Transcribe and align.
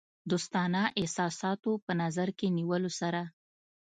دوستانه 0.29 0.83
احساساتو 1.01 1.71
په 1.85 1.91
نظر 2.01 2.27
کې 2.37 2.47
نیولو 2.57 2.91
سره. 2.99 3.21